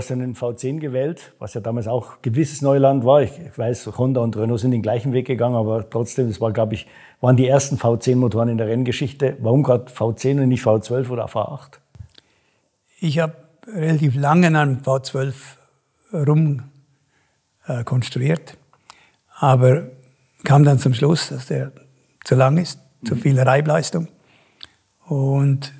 [0.00, 3.22] hast einen V10 gewählt, was ja damals auch gewisses Neuland war.
[3.22, 6.52] Ich, ich weiß, Honda und Renault sind den gleichen Weg gegangen, aber trotzdem, das war,
[6.52, 6.86] glaube ich,
[7.20, 9.36] waren die ersten V10-Motoren in der Renngeschichte.
[9.40, 11.78] Warum gerade V10 und nicht V12 oder V8?
[13.00, 13.34] Ich habe
[13.66, 15.34] relativ lange an einem V12
[16.12, 16.64] rum
[17.66, 18.56] äh, konstruiert,
[19.38, 19.88] aber
[20.44, 21.72] kam dann zum Schluss, dass der
[22.24, 24.08] zu lang ist, zu viel Reibleistung
[25.06, 25.72] und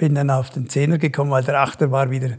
[0.00, 2.30] bin dann auf den Zehner gekommen, weil der Achter war wieder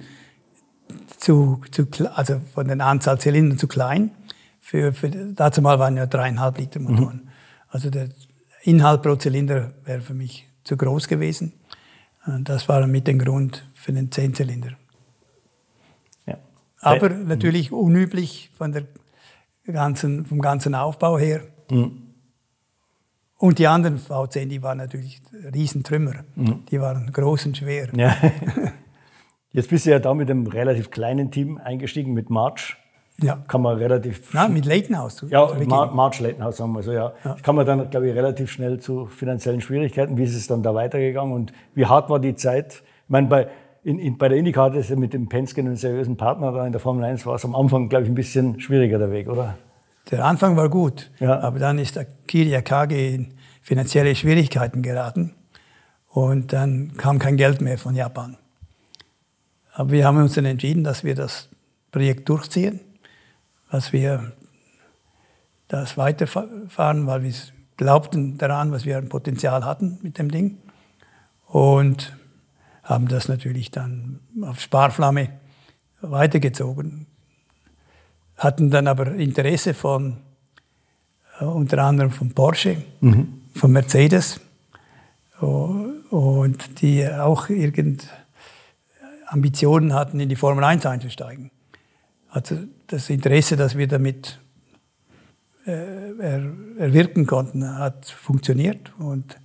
[1.17, 4.09] zu, zu also von der Anzahl Zylindern zu klein.
[4.59, 7.21] Für, für, dazu mal waren ja dreieinhalb Liter Motoren.
[7.23, 7.29] Mhm.
[7.69, 8.09] Also der
[8.63, 11.53] Inhalt pro Zylinder wäre für mich zu groß gewesen.
[12.25, 14.71] Und das war mit dem Grund für den Zehnzylinder.
[16.25, 16.39] Ja.
[16.79, 17.27] Aber mhm.
[17.27, 18.85] natürlich unüblich von der
[19.67, 21.41] ganzen, vom ganzen Aufbau her.
[21.69, 22.10] Mhm.
[23.41, 26.13] Und die anderen V10, die waren natürlich Riesentrümmer.
[26.35, 26.63] Mhm.
[26.69, 27.87] Die waren groß und schwer.
[27.95, 28.15] Ja.
[29.51, 32.77] Jetzt bist du ja da mit einem relativ kleinen Team eingestiegen, mit March.
[33.19, 33.43] Ja.
[33.47, 34.31] Kann man relativ.
[34.35, 35.25] Nein, mit Leighton-Haus.
[35.27, 37.13] Ja, Mar March Leighton-Haus, sagen wir so, ja.
[37.25, 37.35] ja.
[37.41, 40.19] Kann man dann, glaube ich, relativ schnell zu finanziellen Schwierigkeiten.
[40.19, 42.83] Wie ist es dann da weitergegangen und wie hart war die Zeit?
[43.05, 43.47] Ich meine, bei,
[43.83, 46.73] in, in, bei der Indica ist ja mit dem Penske einen seriösen Partner da in
[46.73, 49.57] der Formel 1 war es am Anfang, glaube ich, ein bisschen schwieriger der Weg, oder?
[50.09, 51.39] Der Anfang war gut, ja.
[51.39, 55.35] aber dann ist der Kiria Kage in finanzielle Schwierigkeiten geraten
[56.07, 58.37] und dann kam kein Geld mehr von Japan.
[59.73, 61.49] Aber wir haben uns dann entschieden, dass wir das
[61.91, 62.81] Projekt durchziehen,
[63.69, 64.33] dass wir
[65.67, 67.33] das weiterfahren, weil wir
[67.77, 70.57] glaubten daran, was wir ein Potenzial hatten mit dem Ding
[71.47, 72.17] und
[72.83, 75.29] haben das natürlich dann auf Sparflamme
[76.01, 77.07] weitergezogen
[78.41, 80.17] hatten dann aber Interesse von
[81.39, 83.41] äh, unter anderem von Porsche, mhm.
[83.53, 84.39] von Mercedes
[85.39, 88.07] und die auch irgend
[89.27, 91.51] Ambitionen hatten, in die Formel 1 einzusteigen.
[92.29, 92.57] Also
[92.87, 94.39] das Interesse, dass wir damit
[95.65, 96.41] äh, er,
[96.79, 99.37] erwirken konnten, hat funktioniert und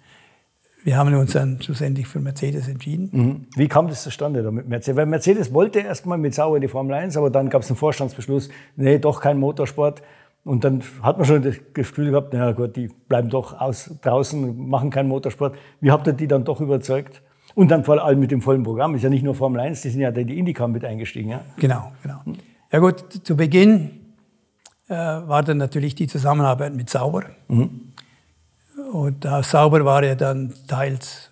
[0.86, 3.08] wir haben uns dann schlussendlich für Mercedes entschieden.
[3.10, 3.46] Mhm.
[3.56, 4.96] Wie kam das zustande da mit Mercedes?
[4.96, 7.76] Weil Mercedes wollte erstmal mit Sauer in die Formel 1, aber dann gab es einen
[7.76, 10.00] Vorstandsbeschluss, nee, doch kein Motorsport.
[10.44, 14.68] Und dann hat man schon das Gefühl gehabt, na gut, die bleiben doch aus, draußen,
[14.68, 15.56] machen keinen Motorsport.
[15.80, 17.20] Wie habt ihr die dann doch überzeugt?
[17.56, 18.94] Und dann vor allem mit dem vollen Programm.
[18.94, 21.30] Ist ja nicht nur Formel 1, die sind ja in die Indycar mit eingestiegen.
[21.30, 21.40] Ja?
[21.56, 22.20] Genau, genau.
[22.70, 23.90] Ja gut, zu Beginn
[24.86, 27.24] äh, war dann natürlich die Zusammenarbeit mit Sauber.
[27.48, 27.85] Mhm.
[28.92, 31.30] Und da sauber war ja dann teils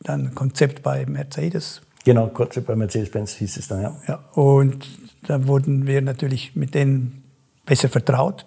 [0.00, 1.82] dann Konzept bei Mercedes.
[2.04, 3.96] Genau, Konzept bei Mercedes-Benz hieß es dann, ja.
[4.06, 4.24] ja.
[4.34, 4.86] Und
[5.26, 7.24] da wurden wir natürlich mit denen
[7.64, 8.46] besser vertraut.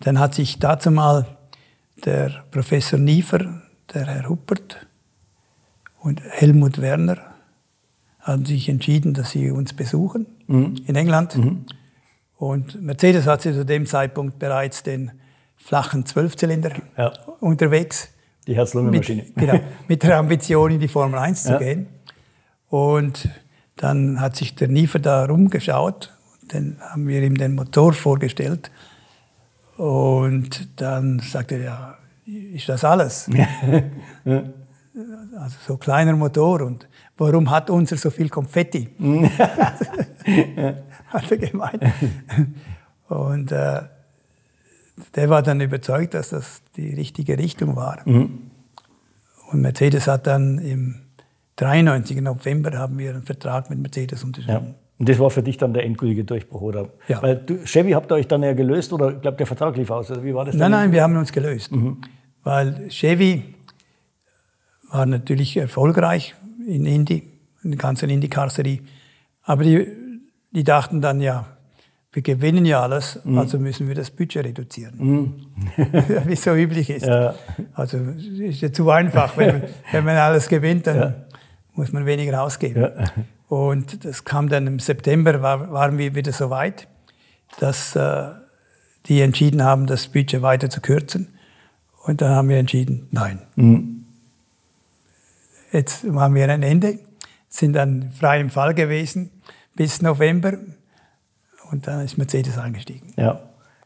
[0.00, 1.26] Dann hat sich dazu mal
[2.04, 3.62] der Professor Niefer,
[3.92, 4.86] der Herr Huppert
[6.00, 7.18] und Helmut Werner
[8.20, 10.76] haben sich entschieden, dass sie uns besuchen mhm.
[10.86, 11.36] in England.
[11.36, 11.66] Mhm.
[12.36, 15.12] Und Mercedes hat zu dem Zeitpunkt bereits den
[15.64, 17.12] flachen Zwölfzylinder ja.
[17.40, 18.10] unterwegs.
[18.46, 19.24] Die Herz-Lungen-Maschine.
[19.34, 21.58] Genau, mit der Ambition in die Formel 1 zu ja.
[21.58, 21.86] gehen.
[22.68, 23.30] Und
[23.76, 26.12] dann hat sich der Niefer da rumgeschaut.
[26.48, 28.70] Dann haben wir ihm den Motor vorgestellt.
[29.78, 33.30] Und dann sagte er, ja, ist das alles?
[34.24, 36.86] also so kleiner Motor und
[37.16, 38.90] warum hat unser so viel Konfetti?
[41.08, 41.82] hat er gemeint.
[43.08, 43.82] Und äh,
[45.14, 48.00] der war dann überzeugt, dass das die richtige Richtung war.
[48.04, 48.50] Mhm.
[49.50, 51.02] Und Mercedes hat dann im
[51.56, 52.20] 93.
[52.20, 54.66] November haben wir einen Vertrag mit Mercedes unterschrieben.
[54.66, 54.74] Ja.
[54.98, 56.88] Und das war für dich dann der endgültige Durchbruch, oder?
[57.08, 57.20] Ja.
[57.22, 59.90] Weil du, Chevy habt ihr euch dann ja gelöst oder ich glaube der Vertrag lief
[59.90, 60.54] aus, oder wie war das?
[60.54, 61.72] Nein, nein, wir haben uns gelöst.
[61.72, 61.98] Mhm.
[62.42, 63.42] Weil Chevy
[64.90, 66.34] war natürlich erfolgreich
[66.66, 67.24] in Indy,
[67.62, 68.80] in der ganzen Indy-Karosserie.
[69.42, 69.88] Aber die,
[70.52, 71.53] die dachten dann, ja,
[72.14, 73.38] wir gewinnen ja alles, mhm.
[73.38, 74.94] also müssen wir das Budget reduzieren.
[74.96, 75.34] Mhm.
[76.26, 77.06] Wie es so üblich ist.
[77.06, 77.34] Ja.
[77.74, 79.36] Also ist ja zu einfach.
[79.36, 81.14] Wenn, wenn man alles gewinnt, dann ja.
[81.74, 82.82] muss man weniger ausgeben.
[82.82, 83.04] Ja.
[83.48, 86.86] Und das kam dann im September, war, waren wir wieder so weit,
[87.58, 88.26] dass äh,
[89.06, 91.34] die entschieden haben, das Budget weiter zu kürzen.
[92.04, 93.40] Und dann haben wir entschieden, nein.
[93.56, 94.04] Mhm.
[95.72, 97.00] Jetzt haben wir ein Ende,
[97.48, 99.30] sind dann frei im Fall gewesen
[99.74, 100.58] bis November
[101.74, 103.12] und dann ist Mercedes eingestiegen.
[103.16, 103.40] Ja.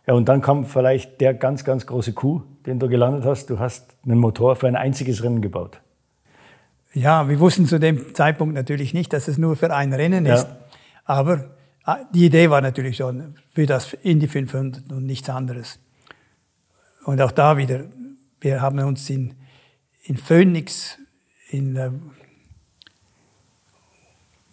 [0.07, 3.51] Ja, und dann kam vielleicht der ganz, ganz große Coup, den du gelandet hast.
[3.51, 5.81] Du hast einen Motor für ein einziges Rennen gebaut.
[6.95, 10.37] Ja, wir wussten zu dem Zeitpunkt natürlich nicht, dass es nur für ein Rennen ja.
[10.37, 10.47] ist.
[11.05, 11.51] Aber
[11.85, 15.79] ah, die Idee war natürlich schon für das Indy 500 und nichts anderes.
[17.05, 17.85] Und auch da wieder,
[18.41, 19.35] wir haben uns in,
[20.05, 20.99] in Phoenix,
[21.51, 21.91] in, äh,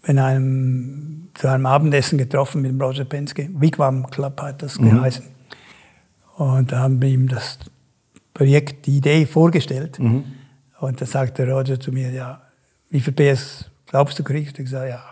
[0.06, 3.50] in einem, zu einem Abendessen getroffen mit Roger Penske.
[3.54, 4.92] Wigwam Club hat das mhm.
[4.92, 5.26] geheißen.
[6.38, 7.60] Und da haben wir ihm das
[8.34, 10.00] Projekt, die Idee vorgestellt.
[10.00, 10.24] Mhm.
[10.80, 12.42] Und da sagte Roger zu mir, ja,
[12.90, 14.60] wie viel PS glaubst du kriegst?
[14.60, 15.04] Ich sage, ja,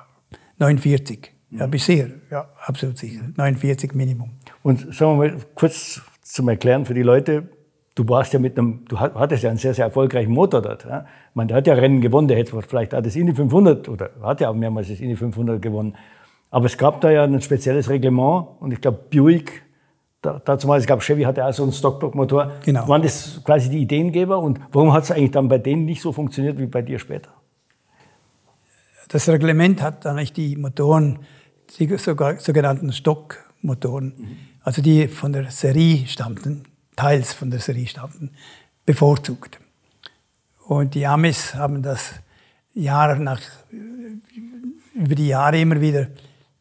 [0.59, 1.31] 49.
[1.49, 1.59] Mhm.
[1.59, 2.09] Ja, bist sicher?
[2.29, 3.21] Ja, absolut sicher.
[3.35, 4.31] 49 Minimum.
[4.61, 7.49] Und sagen wir mal kurz zum Erklären für die Leute,
[7.95, 10.85] du warst ja mit einem, du hattest ja einen sehr, sehr erfolgreichen Motor dort.
[10.85, 11.05] Ja?
[11.29, 14.09] Ich meine, der hat ja Rennen gewonnen, der hätte vielleicht auch das Indy 500 oder
[14.21, 15.95] hat ja auch mehrmals das Indy 500 gewonnen.
[16.49, 19.63] Aber es gab da ja ein spezielles Reglement und ich glaube, Buick,
[20.21, 22.51] da, dazu mal, es gab Chevy hatte auch so einen Stockblock-Motor.
[22.63, 22.87] Genau.
[22.87, 26.11] Waren das quasi die Ideengeber und warum hat es eigentlich dann bei denen nicht so
[26.11, 27.31] funktioniert wie bei dir später?
[29.09, 31.19] Das Reglement hat dann eigentlich die Motoren,
[31.77, 34.37] die sogenannten Stockmotoren, mhm.
[34.61, 36.63] also die von der Serie stammten,
[36.95, 38.31] teils von der Serie stammten,
[38.85, 39.59] bevorzugt.
[40.67, 42.13] Und die Amis haben das
[42.73, 43.41] Jahr nach,
[44.93, 46.07] über die Jahre immer wieder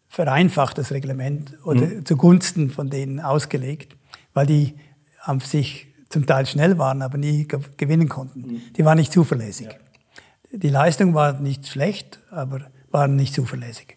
[0.08, 2.04] vereinfacht, das Reglement, oder mhm.
[2.04, 3.96] zugunsten von denen ausgelegt,
[4.34, 4.74] weil die
[5.20, 8.40] an sich zum Teil schnell waren, aber nie gewinnen konnten.
[8.40, 8.60] Mhm.
[8.76, 9.68] Die waren nicht zuverlässig.
[9.68, 10.58] Ja.
[10.58, 13.96] Die Leistung war nicht schlecht, aber waren nicht zuverlässig.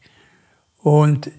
[0.82, 1.32] Und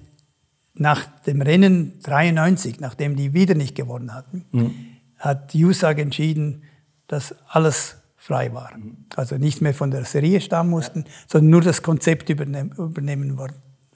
[0.79, 4.75] nach dem Rennen 93, nachdem die wieder nicht gewonnen hatten, mhm.
[5.19, 6.65] hat USAG entschieden,
[7.09, 8.77] dass alles frei war.
[8.77, 8.97] Mhm.
[9.15, 11.13] Also nicht mehr von der Serie stammen mussten, ja.
[11.29, 13.39] sondern nur das Konzept übernehmen, übernehmen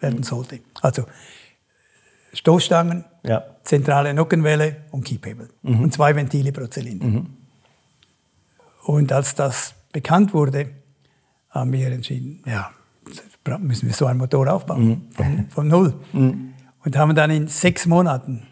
[0.00, 0.22] werden mhm.
[0.24, 0.60] sollte.
[0.80, 1.04] Also
[2.32, 3.44] Stoßstangen, ja.
[3.64, 5.48] zentrale Nockenwelle und Keypebble.
[5.62, 5.80] Mhm.
[5.80, 7.06] Und zwei Ventile pro Zylinder.
[7.06, 7.26] Mhm.
[8.84, 10.70] Und als das bekannt wurde,
[11.50, 12.70] haben wir entschieden, ja,
[13.58, 15.12] müssen wir so einen Motor aufbauen, mhm.
[15.12, 15.94] von, von, null.
[16.84, 18.46] Und haben dann in sechs Monaten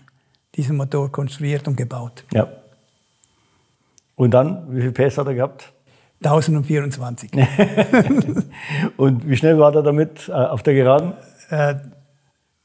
[0.54, 2.24] diesen Motor konstruiert und gebaut.
[2.32, 2.48] Ja.
[4.16, 5.72] Und dann, wie viel PS hat er gehabt?
[6.24, 7.30] 1024.
[8.96, 11.12] und wie schnell war er damit äh, auf der Geraden?
[11.50, 11.76] Äh,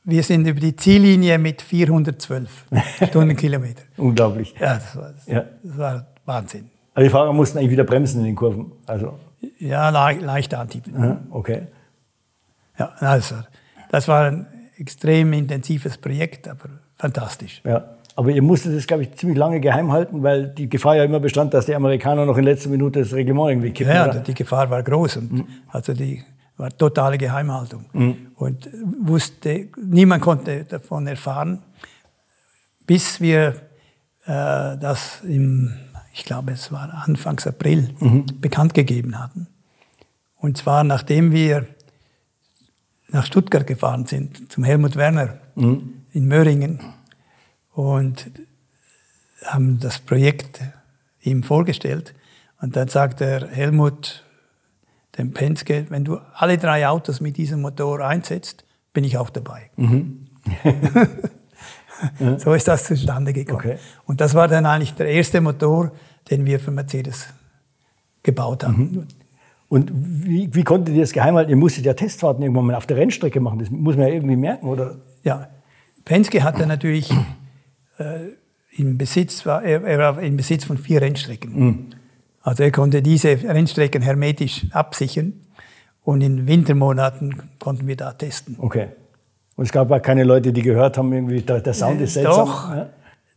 [0.03, 2.65] wir sind über die Ziellinie mit 412
[3.07, 3.83] Stundenkilometer.
[3.97, 4.55] Unglaublich.
[4.59, 6.69] Ja das, war, ja das, war, Wahnsinn.
[6.95, 8.71] Aber die Fahrer mussten eigentlich wieder bremsen in den Kurven.
[8.87, 9.19] Also.
[9.59, 11.27] Ja, le leicht antippen.
[11.31, 11.67] Okay.
[12.77, 13.35] Ja, also,
[13.91, 14.47] das war ein
[14.83, 17.61] extrem intensives Projekt, aber fantastisch.
[17.65, 17.95] Ja.
[18.15, 21.19] Aber ihr musstet es, glaube ich, ziemlich lange geheim halten, weil die Gefahr ja immer
[21.19, 23.93] bestand, dass die Amerikaner noch in letzter Minute das Reglement irgendwie kippen.
[23.93, 24.19] Ja, oder?
[24.19, 25.47] die Gefahr war groß und mhm.
[25.69, 26.23] also die
[26.57, 27.85] war totale Geheimhaltung.
[27.93, 28.15] Mhm.
[28.35, 28.69] Und
[29.01, 31.63] wusste, niemand konnte davon erfahren,
[32.85, 33.55] bis wir
[34.25, 35.73] äh, das im,
[36.13, 38.25] ich glaube, es war Anfangs April, mhm.
[38.39, 39.47] bekannt gegeben hatten.
[40.37, 41.65] Und zwar nachdem wir
[43.13, 46.01] nach Stuttgart gefahren sind, zum Helmut Werner mhm.
[46.11, 46.79] in Möhringen
[47.71, 48.31] und
[49.45, 50.61] haben das Projekt
[51.21, 52.13] ihm vorgestellt.
[52.59, 54.25] Und dann sagt der Helmut
[55.17, 59.69] dem Penske, wenn du alle drei Autos mit diesem Motor einsetzt, bin ich auch dabei.
[59.75, 60.27] Mhm.
[62.37, 63.59] so ist das zustande gekommen.
[63.59, 63.77] Okay.
[64.05, 65.91] Und das war dann eigentlich der erste Motor,
[66.31, 67.27] den wir für Mercedes
[68.23, 68.77] gebaut haben.
[68.77, 69.07] Mhm.
[69.73, 71.49] Und wie, wie konntet ihr das geheim halten?
[71.49, 73.57] Ihr musstet ja Testfahrten irgendwann mal auf der Rennstrecke machen.
[73.57, 74.97] Das muss man ja irgendwie merken, oder?
[75.23, 75.47] Ja,
[76.05, 77.11] Penske hatte natürlich
[77.97, 78.19] äh,
[78.77, 81.59] im Besitz, war, er, er, war im Besitz von vier Rennstrecken.
[81.59, 81.85] Mhm.
[82.43, 85.33] Also er konnte diese Rennstrecken hermetisch absichern
[86.03, 88.57] und in Wintermonaten konnten wir da testen.
[88.59, 88.89] Okay.
[89.55, 92.45] Und es gab auch keine Leute, die gehört haben, irgendwie der, der Sound ist seltsam.
[92.45, 92.89] Doch, ja?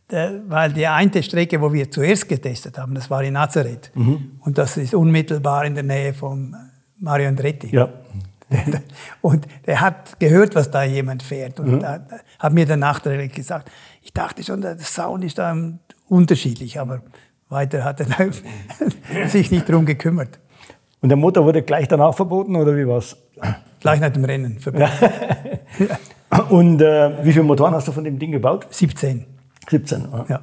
[0.09, 3.91] Weil die eine Strecke, wo wir zuerst getestet haben, das war in Nazareth.
[3.93, 4.39] Mhm.
[4.39, 6.55] Und das ist unmittelbar in der Nähe von
[6.99, 7.75] Mario Andretti.
[7.75, 7.89] Ja.
[9.21, 11.59] Und er hat gehört, was da jemand fährt.
[11.59, 11.85] Und mhm.
[12.39, 13.69] hat mir dann nachträglich gesagt,
[14.01, 15.55] ich dachte schon, der Sound ist da
[16.07, 17.01] unterschiedlich, aber
[17.49, 18.31] weiter hat er
[19.27, 20.39] sich nicht darum gekümmert.
[21.01, 23.17] Und der Motor wurde gleich danach verboten oder wie war's?
[23.81, 24.89] Gleich nach dem Rennen verboten.
[25.79, 25.99] Ja.
[26.49, 28.67] Und äh, wie viele Motoren hast du von dem Ding gebaut?
[28.69, 29.25] 17.
[29.69, 30.07] 17.
[30.29, 30.41] Ja.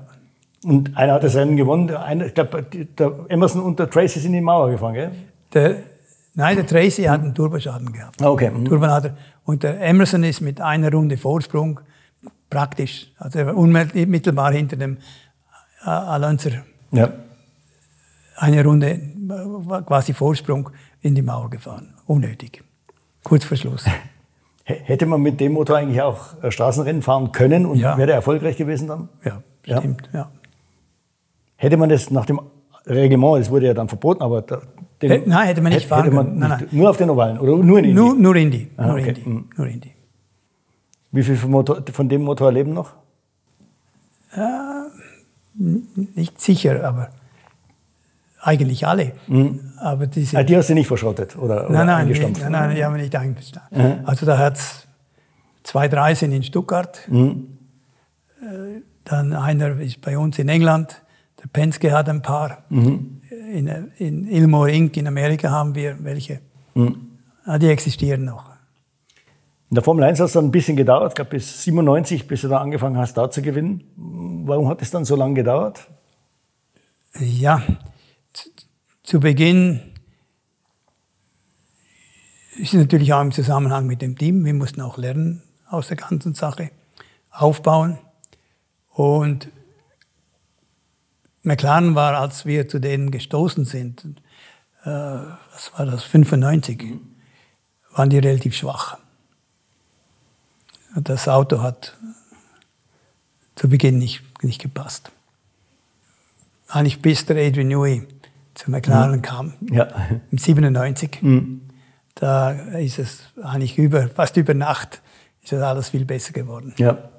[0.65, 1.95] Und einer hat das Rennen gewonnen.
[1.95, 5.11] Einer, ich glaube, der Emerson und der Tracy sind in die Mauer gefahren, gell?
[5.53, 5.77] Der,
[6.35, 8.23] nein, der Tracy hat einen Turboschaden gehabt.
[8.23, 8.51] Ah, okay.
[8.51, 8.65] Mhm.
[8.65, 9.17] Turbonader.
[9.45, 11.81] Und der Emerson ist mit einer Runde Vorsprung
[12.49, 14.97] praktisch, also unmittelbar hinter dem
[15.85, 16.51] äh, Alonso.
[16.93, 17.13] Ja.
[18.37, 20.71] Eine Runde äh, quasi Vorsprung
[21.03, 21.95] in die Mauer gefahren.
[22.07, 22.63] Unnötig.
[23.23, 23.85] Kurz vor Schluss.
[24.65, 27.99] Hätte man mit dem Motor eigentlich auch äh, Straßenrennen fahren können und ja.
[27.99, 29.09] wäre erfolgreich gewesen dann?
[29.23, 30.31] Ja, stimmt, ja.
[31.57, 32.41] Hätte man das nach dem
[32.87, 36.39] Reglement, es wurde ja dann verboten, aber den, nein, hätte man nicht fahren hätte man
[36.39, 36.69] nein, nein.
[36.71, 37.95] Nur auf den Ovalen oder nur in Indy?
[37.95, 38.71] Nur, nur Indy.
[38.77, 39.09] Ah, nur, okay.
[39.09, 39.29] Indy.
[39.29, 39.51] Mhm.
[39.57, 39.91] nur Indy.
[41.13, 42.93] Wie viel von, Motor, von dem Motor leben noch?
[44.35, 44.87] Ja,
[45.55, 47.11] nicht sicher, aber
[48.45, 49.13] eigentlich alle.
[49.27, 49.73] Mhm.
[49.79, 52.43] Aber diese, ah, die hast du nicht verschrottet oder, oder nein, nein, eingestampft?
[52.43, 53.73] Nein, nein, die haben wir nicht eingestampft.
[53.73, 54.01] Mhm.
[54.05, 54.87] Also da hat es
[55.63, 57.01] zwei, drei sind in Stuttgart.
[57.09, 57.59] Mhm.
[58.41, 61.03] Äh, dann einer ist bei uns in England.
[61.43, 62.65] Der Penske hat ein paar.
[62.69, 63.21] Mhm.
[63.53, 64.97] In, in Ilmore Inc.
[64.97, 66.41] in Amerika haben wir welche.
[66.75, 66.97] Mhm.
[67.45, 68.55] Ah, die existieren noch.
[69.71, 72.43] In der Formel 1 hat es dann ein bisschen gedauert, ich glaube bis 97, bis
[72.43, 73.83] du dann angefangen hast, da zu gewinnen.
[74.47, 75.89] Warum hat es dann so lange gedauert?
[77.19, 77.63] Ja,
[79.05, 79.81] zu Beginn
[82.57, 84.45] ist natürlich auch im Zusammenhang mit dem Team.
[84.45, 86.71] Wir mussten auch lernen aus der ganzen Sache,
[87.31, 87.99] aufbauen.
[88.89, 89.49] Und
[91.43, 94.05] McLaren war, als wir zu denen gestoßen sind,
[94.85, 96.95] äh, was war das, 95,
[97.93, 98.99] waren die relativ schwach.
[100.97, 101.99] Das Auto hat
[103.57, 105.11] zu Beginn nicht, nicht gepasst.
[106.69, 108.07] Eigentlich bis der Adrian Newey
[108.55, 109.89] zu McLaren kam, ja.
[110.31, 111.23] im 97.
[111.23, 111.63] Mhm.
[112.15, 115.03] Da ist es eigentlich über, fast über Nacht
[115.43, 116.75] ist das alles viel besser geworden.
[116.79, 117.11] Ja.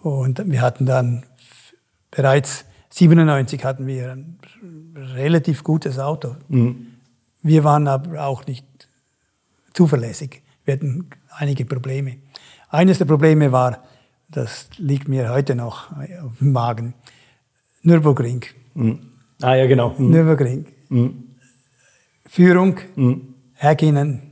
[0.00, 1.24] Und wir hatten dann
[2.10, 4.38] bereits 97 hatten wir ein
[4.96, 6.36] relativ gutes Auto.
[6.48, 6.86] Mhm.
[7.42, 8.64] Wir waren aber auch nicht
[9.72, 10.42] zuverlässig.
[10.64, 12.16] Wir hatten einige Probleme.
[12.70, 13.82] Eines der Probleme war,
[14.28, 15.90] das liegt mir heute noch
[16.22, 16.94] auf dem Magen,
[17.82, 18.44] Nürburgring.
[18.74, 19.13] Mhm.
[19.44, 19.94] Ah ja, genau.
[19.98, 20.10] Mhm.
[20.10, 20.66] Nürburgring.
[20.88, 21.24] Mhm.
[22.26, 23.34] Führung, mhm.
[23.54, 24.22] hergehen,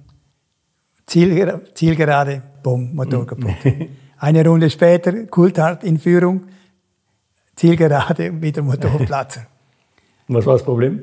[1.06, 3.26] Ziel, Zielgerade, bumm, Motor mhm.
[3.26, 3.56] kaputt.
[4.18, 6.44] Eine Runde später, Coulthard in Führung,
[7.56, 9.46] Zielgerade, wieder Motorplatzer.
[10.28, 11.02] Was war das Problem?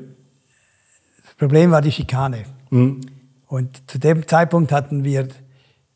[1.24, 2.42] Das Problem war die Schikane.
[2.70, 3.02] Mhm.
[3.46, 5.28] Und zu dem Zeitpunkt hatten wir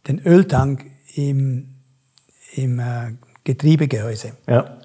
[0.06, 1.74] den Öltank im,
[2.54, 4.34] im äh, Getriebegehäuse.
[4.46, 4.78] Ja.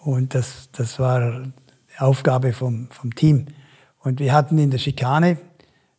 [0.00, 1.52] Und das, das war
[2.02, 3.46] Aufgabe vom, vom Team.
[4.00, 5.38] Und wir hatten in der Schikane,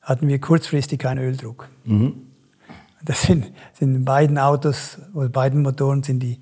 [0.01, 1.69] hatten wir kurzfristig keinen Öldruck.
[1.85, 2.27] Mhm.
[3.05, 6.41] Das sind, sind in beiden Autos, oder beiden Motoren sind die,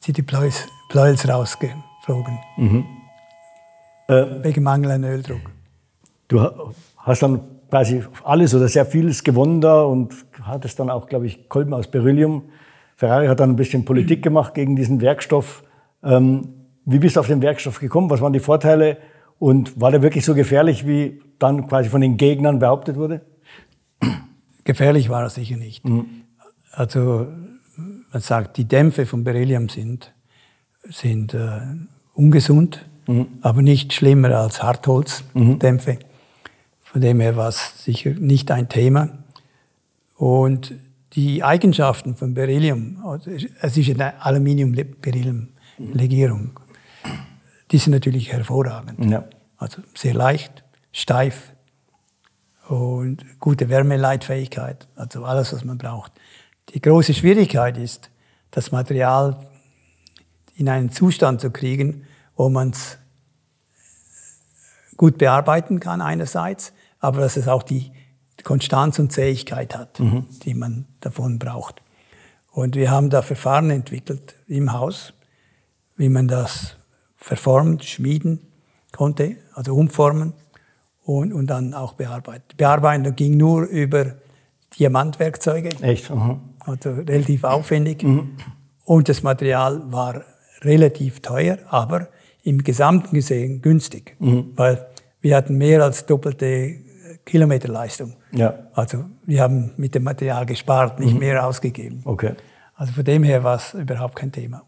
[0.00, 2.38] sind die Pleuels, Pleuels rausgeflogen.
[2.56, 2.84] Mhm.
[4.08, 5.40] Äh, wegen Mangel an Öldruck.
[6.28, 6.40] Du
[6.98, 11.48] hast dann quasi alles oder sehr vieles gewonnen da und hattest dann auch, glaube ich,
[11.48, 12.50] Kolben aus Beryllium.
[12.96, 15.62] Ferrari hat dann ein bisschen Politik gemacht gegen diesen Werkstoff.
[16.02, 16.55] Ähm,
[16.86, 18.08] wie bist du auf den Werkstoff gekommen?
[18.10, 18.98] Was waren die Vorteile?
[19.38, 23.20] Und war der wirklich so gefährlich, wie dann quasi von den Gegnern behauptet wurde?
[24.64, 25.86] Gefährlich war er sicher nicht.
[25.86, 26.06] Mhm.
[26.72, 27.26] Also
[28.12, 30.14] man sagt, die Dämpfe von Beryllium sind,
[30.88, 31.60] sind äh,
[32.14, 33.26] ungesund, mhm.
[33.42, 35.92] aber nicht schlimmer als Hartholzdämpfe.
[35.92, 35.98] Mhm.
[36.82, 39.10] Von dem her war es sicher nicht ein Thema.
[40.16, 40.74] Und
[41.12, 46.60] die Eigenschaften von Beryllium, also es ist eine Aluminium-Beryllium-Legierung,
[47.70, 49.10] die sind natürlich hervorragend.
[49.10, 49.24] Ja.
[49.56, 51.52] Also sehr leicht, steif
[52.68, 56.12] und gute Wärmeleitfähigkeit, also alles, was man braucht.
[56.74, 58.10] Die große Schwierigkeit ist,
[58.50, 59.46] das Material
[60.56, 62.04] in einen Zustand zu kriegen,
[62.36, 62.98] wo man es
[64.96, 67.92] gut bearbeiten kann einerseits, aber dass es auch die
[68.42, 70.26] Konstanz und Zähigkeit hat, mhm.
[70.44, 71.82] die man davon braucht.
[72.50, 75.12] Und wir haben da Verfahren entwickelt im Haus,
[75.96, 76.76] wie man das
[77.26, 78.38] verformt, schmieden
[78.92, 80.32] konnte, also umformen
[81.02, 82.44] und, und dann auch bearbeiten.
[82.52, 84.14] Die Bearbeitung ging nur über
[84.78, 85.70] Diamantwerkzeuge.
[85.82, 86.08] Echt?
[86.08, 86.40] Mhm.
[86.60, 88.04] Also relativ aufwendig.
[88.04, 88.36] Mhm.
[88.84, 90.22] Und das Material war
[90.62, 92.08] relativ teuer, aber
[92.44, 94.52] im Gesamten gesehen günstig, mhm.
[94.54, 94.86] weil
[95.20, 96.76] wir hatten mehr als doppelte
[97.24, 98.14] Kilometerleistung.
[98.30, 98.54] Ja.
[98.72, 101.18] Also wir haben mit dem Material gespart, nicht mhm.
[101.18, 102.02] mehr ausgegeben.
[102.04, 102.34] Okay.
[102.76, 104.62] Also von dem her war es überhaupt kein Thema.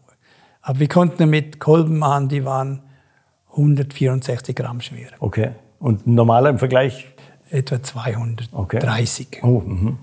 [0.69, 2.83] Aber wir konnten mit Kolben machen, die waren
[3.53, 5.07] 164 Gramm schwer.
[5.19, 5.53] Okay.
[5.79, 7.07] Und normaler im Vergleich?
[7.49, 9.27] Etwa 230.
[9.31, 9.39] Okay.
[9.41, 9.97] Oh, mhm.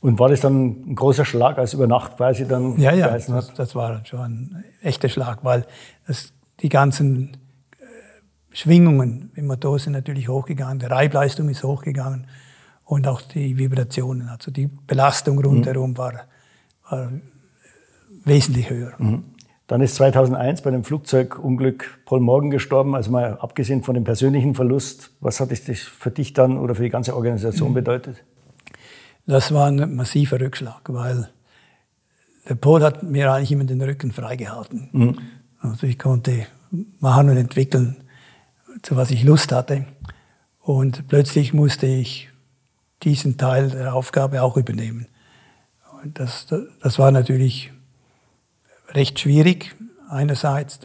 [0.00, 3.52] Und war das dann ein großer Schlag, als über Nacht quasi dann Ja, ja, das,
[3.52, 5.66] das, war schon ein echter Schlag, weil
[6.06, 7.36] das, die ganzen
[7.72, 12.26] äh, Schwingungen im Motor sind natürlich hochgegangen, die Reibleistung ist hochgegangen
[12.86, 15.98] und auch die Vibrationen, also die Belastung rundherum mhm.
[15.98, 16.12] war,
[16.88, 17.12] war
[18.24, 18.94] wesentlich höher.
[18.96, 19.24] Mhm.
[19.72, 22.94] Dann ist 2001 bei dem Flugzeugunglück Paul Morgan gestorben.
[22.94, 26.82] Also mal abgesehen von dem persönlichen Verlust, was hat das für dich dann oder für
[26.82, 27.74] die ganze Organisation mhm.
[27.76, 28.22] bedeutet?
[29.26, 31.30] Das war ein massiver Rückschlag, weil
[32.46, 34.90] der Paul hat mir eigentlich immer den Rücken freigehalten.
[34.92, 35.18] Mhm.
[35.60, 36.46] Also ich konnte
[37.00, 37.96] machen und entwickeln,
[38.82, 39.86] zu was ich Lust hatte.
[40.60, 42.28] Und plötzlich musste ich
[43.04, 45.06] diesen Teil der Aufgabe auch übernehmen.
[46.02, 46.46] Und das,
[46.82, 47.71] das war natürlich
[48.94, 49.74] recht schwierig.
[50.08, 50.80] Einerseits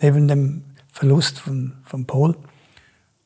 [0.00, 2.36] neben dem Verlust von, von Paul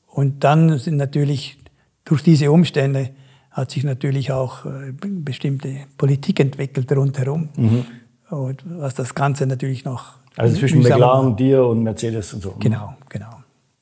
[0.06, 1.58] Und dann sind natürlich
[2.04, 3.10] durch diese Umstände
[3.50, 7.48] hat sich natürlich auch äh, bestimmte Politik entwickelt rundherum.
[7.56, 7.84] Mhm.
[8.28, 10.14] Und was das Ganze natürlich noch.
[10.36, 12.56] Also zwischen McLaren, dir und Mercedes und so.
[12.58, 13.30] Genau, genau.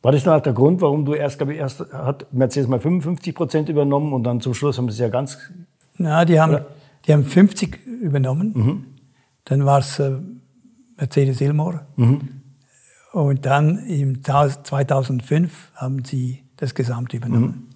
[0.02, 2.80] War das dann auch der Grund, warum du erst, glaube ich, erst hat Mercedes mal
[2.80, 5.38] 55 Prozent übernommen und dann zum Schluss haben sie es ja ganz.
[5.96, 6.58] Na, die haben,
[7.06, 8.52] die haben 50 übernommen.
[8.54, 8.84] Mhm.
[9.44, 10.18] Dann war es äh,
[10.96, 11.86] Mercedes Ilmor.
[11.96, 12.42] Mhm.
[13.12, 17.68] Und dann im 2005 haben sie das Gesamte übernommen.
[17.68, 17.72] Mhm.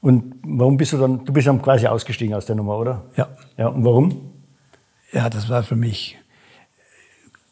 [0.00, 3.04] Und warum bist du dann, du bist dann quasi ausgestiegen aus der Nummer, oder?
[3.16, 3.28] Ja.
[3.56, 4.32] Ja, und warum?
[5.12, 6.18] Ja, das war für mich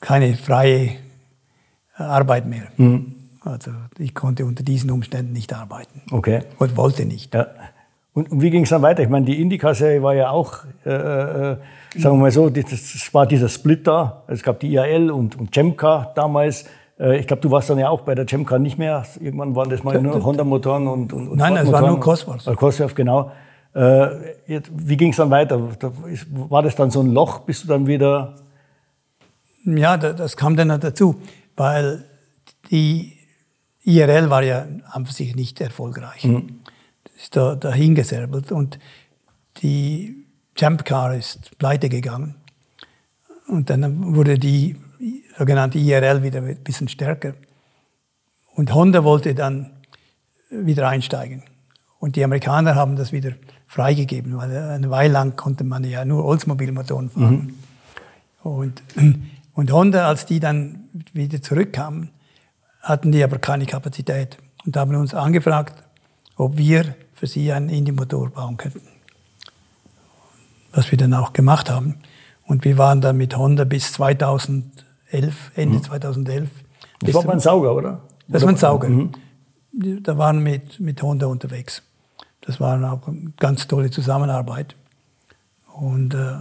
[0.01, 0.97] keine freie
[1.95, 2.69] Arbeit mehr.
[2.77, 3.15] Mhm.
[3.41, 6.03] Also ich konnte unter diesen Umständen nicht arbeiten.
[6.11, 6.43] Okay.
[6.59, 7.35] Und wollte nicht.
[7.35, 7.47] Ja.
[8.15, 9.03] Und, und wie ging es dann weiter?
[9.03, 11.57] Ich meine, die Indycar-Serie war ja auch, äh, äh,
[11.97, 14.25] sagen wir mal so, das, das, war dieser Split da.
[14.27, 16.67] Es gab die IAL und, und Cemca damals.
[16.99, 19.05] Äh, ich glaube, du warst dann ja auch bei der Cemca nicht mehr.
[19.19, 22.47] Irgendwann waren das mal nur Honda-Motoren und, und, und Nein, es war nur Cosworth.
[22.47, 23.33] Äh, Cosworth, genau.
[23.75, 24.09] Äh,
[24.47, 25.59] jetzt, wie ging es dann weiter?
[26.49, 28.37] War das dann so ein Loch, bis du dann wieder...
[29.65, 31.15] Ja, das kam dann dazu,
[31.57, 32.05] weil
[32.71, 33.17] die
[33.85, 36.25] IRL war ja an sich nicht erfolgreich.
[36.25, 36.61] Mhm.
[37.23, 38.81] Ist da, dahingeserbelt und
[39.59, 40.27] die
[40.57, 42.35] Jump Car ist pleite gegangen.
[43.47, 44.77] Und dann wurde die
[45.39, 47.35] sogenannte IRL wieder ein bisschen stärker.
[48.55, 49.71] Und Honda wollte dann
[50.51, 51.45] wieder einsteigen.
[51.99, 53.33] Und die Amerikaner haben das wieder
[53.67, 57.55] freigegeben, weil eine Weile lang konnte man ja nur Oldsmobile-Motoren fahren.
[58.43, 58.51] Mhm.
[58.51, 58.83] Und,
[59.55, 62.11] und Honda, als die dann wieder zurückkamen,
[62.81, 64.37] hatten die aber keine Kapazität
[64.67, 65.85] und haben uns angefragt,
[66.37, 68.81] ob wir für sie einen Indie-Motor bauen könnten.
[70.73, 72.01] Was wir dann auch gemacht haben.
[72.47, 74.73] Und wir waren dann mit Honda bis 2011,
[75.55, 75.83] Ende mhm.
[75.85, 76.51] 2011.
[76.99, 78.01] Das war ein Sauger, oder?
[78.27, 78.89] Das war ein Sauger.
[78.89, 79.13] Mhm.
[80.03, 81.85] Da waren wir mit, mit Honda unterwegs.
[82.41, 84.75] Das war auch eine ganz tolle Zusammenarbeit.
[85.75, 86.39] Und äh,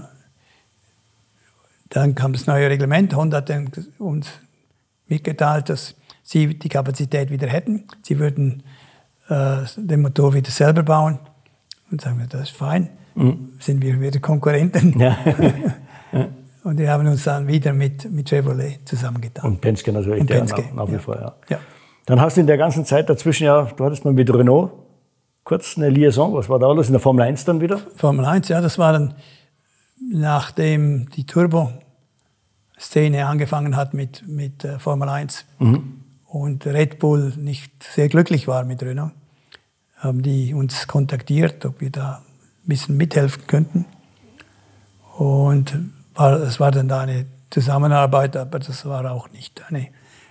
[1.89, 3.15] dann kam das neue Reglement.
[3.15, 3.52] Honda hat
[4.00, 4.32] uns
[5.08, 7.84] mitgeteilt, dass sie die Kapazität wieder hätten.
[8.02, 8.63] Sie würden
[9.32, 11.20] äh, den Motor wieder selber bauen.
[11.89, 12.89] Und sagen wir, das ist fein.
[13.15, 13.54] Mhm.
[13.60, 15.00] Sind wir wieder Konkurrenten.
[15.00, 15.17] Ja.
[16.63, 19.52] Und wir haben uns dann wieder mit, mit Chevrolet zusammengetan.
[19.52, 21.00] Und Penske natürlich, Und Penske, nach, nach wie ja.
[21.00, 21.15] vor.
[21.15, 21.34] Ja.
[21.50, 21.60] ja.
[22.06, 24.72] Dann hast du in der ganzen Zeit dazwischen ja, du hattest mal mit Renault
[25.44, 26.34] kurz eine Liaison.
[26.34, 27.80] Was war da alles in der Formel 1 dann wieder?
[27.96, 29.15] Formel 1, ja, das war dann,
[30.00, 35.46] nachdem die Turbo-Szene angefangen hat mit, mit äh, Formel 1.
[35.58, 39.12] Mhm und Red Bull nicht sehr glücklich war mit Renault,
[40.02, 42.24] haben die uns kontaktiert, ob wir da
[42.66, 43.86] ein bisschen mithelfen könnten.
[45.18, 45.78] Und
[46.16, 49.88] es war dann da eine Zusammenarbeit, aber das war auch nicht eine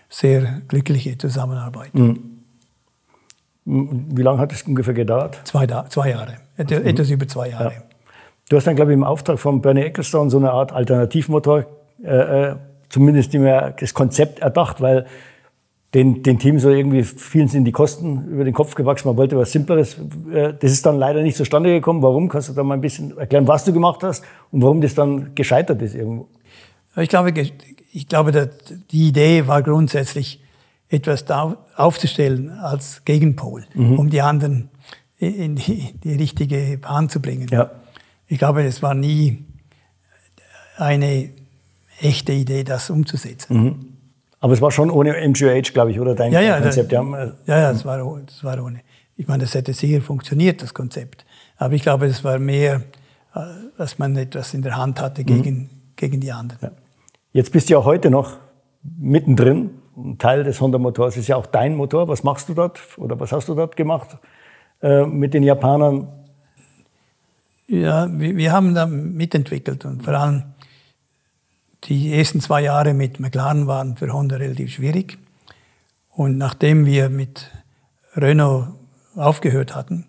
[0.08, 1.94] sehr glückliche Zusammenarbeit.
[1.94, 2.18] Mhm.
[3.64, 5.40] Wie lange hat es ungefähr gedauert?
[5.44, 7.72] Zwei, zwei Jahre, etwas über zwei Jahre.
[7.72, 7.82] Ja.
[8.48, 11.66] Du hast dann, glaube ich, im Auftrag von Bernie Ecclestone so eine Art Alternativmotor,
[12.02, 12.56] äh, äh
[12.88, 15.06] zumindest immer das Konzept erdacht, weil
[15.94, 19.36] den, den Team so irgendwie, vielen sind die Kosten über den Kopf gewachsen, man wollte
[19.36, 19.96] was Simpleres.
[20.32, 22.02] Äh, das ist dann leider nicht zustande gekommen.
[22.02, 22.28] Warum?
[22.28, 25.34] Kannst du da mal ein bisschen erklären, was du gemacht hast und warum das dann
[25.34, 26.28] gescheitert ist irgendwo?
[26.96, 27.32] Ich glaube,
[27.92, 28.50] ich glaube,
[28.90, 30.40] die Idee war grundsätzlich,
[30.90, 31.24] etwas
[31.76, 33.98] aufzustellen als Gegenpol, mhm.
[33.98, 34.70] um die anderen
[35.18, 37.46] in die, die, richtige Bahn zu bringen.
[37.50, 37.70] Ja.
[38.26, 39.44] Ich glaube, es war nie
[40.76, 41.30] eine
[42.00, 43.62] echte Idee, das umzusetzen.
[43.62, 43.89] Mhm.
[44.40, 46.92] Aber es war schon ohne MGH, glaube ich, oder dein ja, ja, Konzept?
[46.92, 47.02] Da,
[47.46, 48.80] ja, ja, es war, das war ohne.
[49.16, 51.26] Ich meine, das hätte sicher funktioniert, das Konzept.
[51.58, 52.82] Aber ich glaube, es war mehr,
[53.34, 53.40] äh,
[53.76, 55.70] dass man etwas in der Hand hatte gegen, mhm.
[55.94, 56.58] gegen die anderen.
[56.62, 56.70] Ja.
[57.32, 58.38] Jetzt bist du ja heute noch
[58.82, 59.70] mittendrin.
[59.94, 62.08] Ein Teil des Honda-Motors ist ja auch dein Motor.
[62.08, 64.16] Was machst du dort oder was hast du dort gemacht
[64.82, 66.08] äh, mit den Japanern?
[67.66, 70.44] Ja, wir, wir haben da mitentwickelt und vor allem
[71.84, 75.18] die ersten zwei Jahre mit McLaren waren für Honda relativ schwierig.
[76.10, 77.50] Und nachdem wir mit
[78.14, 78.68] Renault
[79.14, 80.06] aufgehört hatten,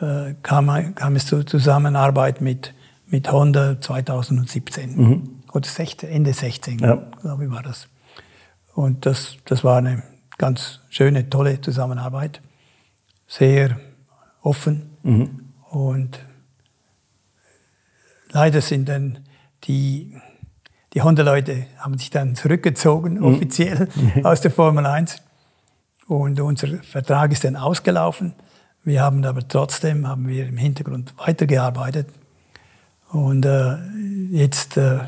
[0.00, 2.74] äh, kam, kam es zur Zusammenarbeit mit,
[3.06, 5.42] mit Honda 2017 mhm.
[5.52, 6.94] oder 16, Ende 16, ja.
[7.20, 7.88] glaube ich, war das.
[8.74, 10.04] Und das, das war eine
[10.36, 12.40] ganz schöne, tolle Zusammenarbeit.
[13.26, 13.80] Sehr
[14.40, 14.90] offen.
[15.02, 15.50] Mhm.
[15.70, 16.20] Und
[18.30, 19.18] leider sind dann
[19.64, 20.14] die
[20.98, 23.24] die Honda-Leute haben sich dann zurückgezogen, mhm.
[23.24, 23.86] offiziell
[24.24, 25.22] aus der Formel 1.
[26.08, 28.32] Und unser Vertrag ist dann ausgelaufen.
[28.82, 32.08] Wir haben aber trotzdem haben wir im Hintergrund weitergearbeitet.
[33.12, 33.76] Und äh,
[34.32, 34.98] jetzt äh,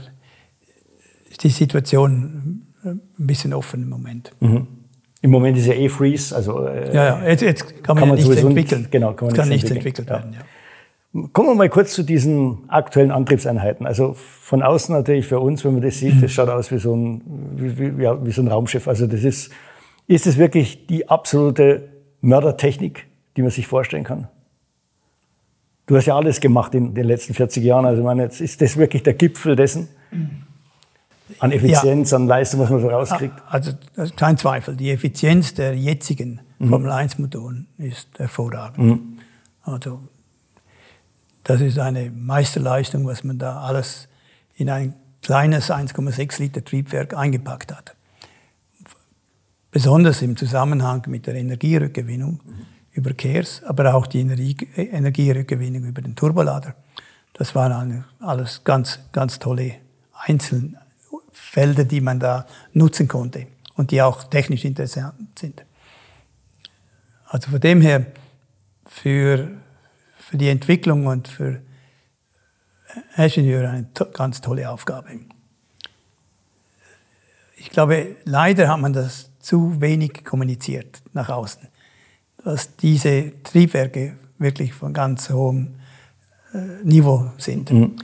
[1.28, 4.30] ist die Situation ein bisschen offen im Moment.
[4.38, 4.68] Mhm.
[5.22, 8.08] Im Moment ist ja eh Freeze, also äh, ja, ja, jetzt, jetzt kann man, kann
[8.10, 8.86] man ja nichts entwickeln.
[8.92, 10.06] Genau, kann man kann nichts entwickeln.
[10.06, 10.34] entwickelt werden.
[10.34, 10.40] Ja.
[11.32, 13.84] Kommen wir mal kurz zu diesen aktuellen Antriebseinheiten.
[13.84, 16.94] Also von außen natürlich für uns, wenn man das sieht, das schaut aus wie so
[16.94, 17.22] ein,
[17.56, 18.86] wie, wie, ja, wie so ein Raumschiff.
[18.86, 19.50] Also das ist,
[20.06, 21.88] ist es wirklich die absolute
[22.20, 24.28] Mördertechnik, die man sich vorstellen kann?
[25.86, 27.86] Du hast ja alles gemacht in den letzten 40 Jahren.
[27.86, 29.88] Also ich meine, jetzt ist das wirklich der Gipfel dessen?
[31.40, 32.18] An Effizienz, ja.
[32.18, 33.34] an Leistung, was man so rauskriegt?
[33.48, 33.72] Also
[34.14, 34.76] kein Zweifel.
[34.76, 36.68] Die Effizienz der jetzigen mhm.
[36.68, 38.78] Formel 1 Motoren ist hervorragend.
[38.78, 39.18] Mhm.
[39.62, 40.00] Also
[41.44, 44.08] das ist eine Meisterleistung, was man da alles
[44.54, 47.94] in ein kleines 1,6 Liter Triebwerk eingepackt hat.
[49.70, 52.66] Besonders im Zusammenhang mit der Energierückgewinnung mhm.
[52.92, 56.74] über Kehrs, aber auch die Energie, Energierückgewinnung über den Turbolader.
[57.34, 59.76] Das waren alles ganz, ganz tolle
[60.12, 65.64] Einzelfelder, die man da nutzen konnte und die auch technisch interessant sind.
[67.26, 68.06] Also von dem her,
[68.86, 69.48] für,
[70.30, 71.60] für die Entwicklung und für
[73.16, 75.08] Ingenieure eine to ganz tolle Aufgabe.
[77.56, 81.66] Ich glaube, leider hat man das zu wenig kommuniziert nach außen,
[82.44, 85.74] dass diese Triebwerke wirklich von ganz hohem
[86.54, 87.72] äh, Niveau sind.
[87.72, 87.96] Mhm.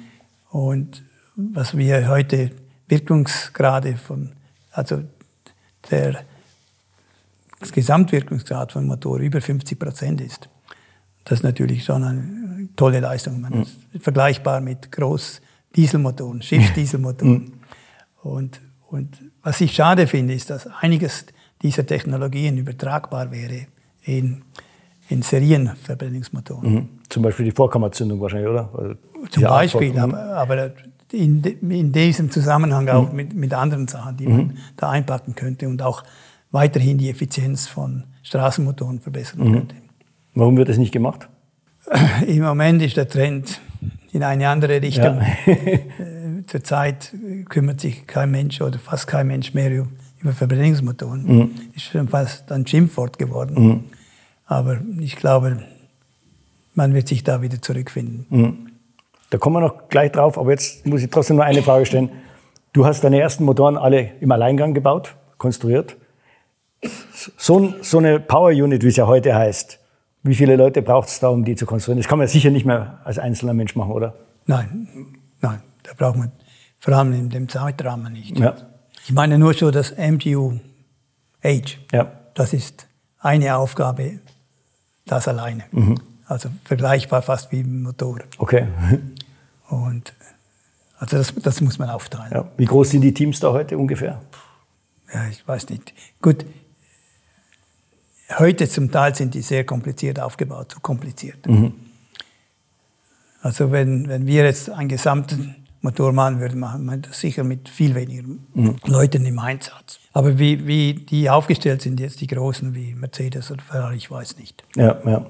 [0.51, 1.05] Und
[1.37, 2.51] was wir heute
[2.89, 4.33] Wirkungsgrade von,
[4.73, 5.05] also
[5.91, 6.25] der
[7.61, 10.49] das Gesamtwirkungsgrad von Motor über 50 Prozent ist.
[11.27, 13.41] Das ist natürlich schon eine tolle Leistung.
[13.41, 14.01] Man ist mhm.
[14.01, 17.33] vergleichbar mit Groß-Dieselmotoren, Schiffsdieselmotoren.
[17.33, 17.53] Mhm.
[18.23, 21.27] Und, und was ich schade finde, ist, dass einiges
[21.63, 23.67] dieser Technologien übertragbar wäre
[24.05, 24.43] in,
[25.09, 26.73] in Serienverbrennungsmotoren.
[26.73, 26.89] Mhm.
[27.09, 28.71] Zum Beispiel die Vorkammerzündung wahrscheinlich, oder?
[28.73, 28.95] Also
[29.31, 30.73] Zum Beispiel, aber, aber
[31.11, 33.17] in, in, diesem Zusammenhang auch mhm.
[33.17, 36.05] mit, mit anderen Sachen, die man da einpacken könnte und auch
[36.53, 39.75] weiterhin die Effizienz von Straßenmotoren verbessern könnte.
[40.37, 41.29] Warum wird das nicht gemacht?
[42.27, 43.59] Im Moment ist der Trend
[44.13, 45.21] in eine andere Richtung.
[45.21, 45.27] Ja.
[45.99, 47.15] Äh, zurzeit
[47.49, 49.87] kümmert sich kein Mensch oder fast kein Mensch mehr
[50.21, 51.25] über Verbrennungsmotoren.
[51.25, 51.51] Mhm.
[51.75, 53.65] Ist schon fast ein Schimpfwort geworden.
[53.65, 53.85] Mhm.
[54.45, 55.63] Aber ich glaube,
[56.75, 58.27] man wird sich da wieder zurückfinden.
[58.29, 58.67] Mhm.
[59.31, 62.11] Da kommen wir noch gleich drauf, aber jetzt muss ich trotzdem noch eine Frage stellen.
[62.75, 65.97] Du hast deine ersten Motoren alle im Alleingang gebaut, konstruiert.
[67.39, 69.81] So, so eine Power Unit, wie es ja heute heißt,
[70.27, 72.01] wie viele Leute braucht es da, um die zu konstruieren?
[72.01, 74.15] Das kann man sicher nicht mehr als einzelner Mensch machen, oder?
[74.47, 74.89] Nein,
[75.41, 76.33] nein, da braucht man
[76.79, 78.39] vor allem in dem Zeitrahmen nicht.
[78.39, 78.55] Ja.
[79.05, 80.59] Ich meine nur so das MGU
[81.43, 81.79] Age.
[81.93, 82.11] Ja.
[82.35, 82.87] Das ist
[83.21, 84.21] eine Aufgabe,
[85.05, 85.65] das alleine.
[85.71, 86.01] Mhm.
[86.27, 88.21] Also vergleichbar fast wie ein Motor.
[88.39, 88.67] Okay.
[89.69, 90.13] Und
[90.99, 92.33] also das, das muss man aufteilen.
[92.33, 92.49] Ja.
[92.57, 94.21] Wie groß sind die Teams da heute ungefähr?
[95.13, 95.93] Ja, ich weiß nicht.
[96.21, 96.45] Gut,
[98.39, 101.47] heute zum Teil sind die sehr kompliziert aufgebaut, zu kompliziert.
[101.47, 101.73] Mhm.
[103.43, 107.69] Also wenn, wenn wir jetzt einen gesamten Motor machen würden, machen wir das sicher mit
[107.69, 108.77] viel weniger mhm.
[108.87, 110.01] Leuten im Einsatz.
[110.13, 114.39] Aber wie, wie die aufgestellt sind jetzt, die Großen wie Mercedes oder Ferrari, ich weiß
[114.39, 114.65] nicht.
[114.75, 115.27] Ja, ja.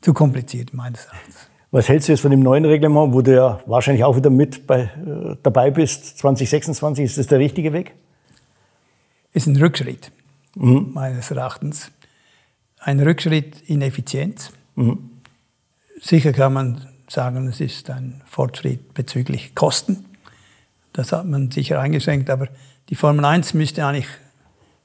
[0.00, 1.36] Zu kompliziert meines Erachtens.
[1.70, 4.66] Was hältst du jetzt von dem neuen Reglement, wo du ja wahrscheinlich auch wieder mit
[4.66, 7.04] bei, äh, dabei bist, 2026?
[7.06, 7.94] Ist das der richtige Weg?
[9.32, 10.12] Ist ein Rückschritt
[10.54, 10.90] mhm.
[10.92, 11.90] meines Erachtens.
[12.78, 14.52] Ein Rückschritt in Effizienz.
[14.74, 15.10] Mhm.
[16.00, 20.04] Sicher kann man sagen, es ist ein Fortschritt bezüglich Kosten.
[20.92, 22.48] Das hat man sicher eingeschränkt, aber
[22.88, 24.08] die Formel 1 müsste eigentlich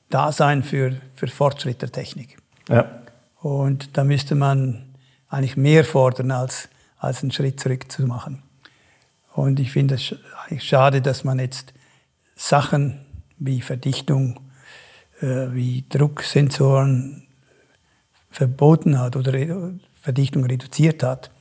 [0.10, 2.38] da sein für, für Fortschritt der Technik.
[2.70, 3.02] Ja.
[3.42, 4.84] Und da müsste man
[5.30, 8.44] eigentlich mehr fordern, als, als einen Schritt zurück zu machen.
[9.34, 11.74] Und ich finde es eigentlich schade, dass man jetzt
[12.36, 13.00] Sachen
[13.38, 14.40] wie Verdichtung
[15.22, 17.28] äh, wie Drucksensoren
[18.30, 19.34] verboten hat oder
[20.02, 21.32] Verdichtung reduziert hat